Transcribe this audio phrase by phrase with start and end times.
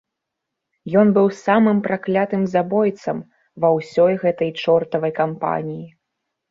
[1.01, 3.17] Ён быў самым праклятым забойцам
[3.65, 5.85] ва ўсёй гэтай чортавай кампаніі!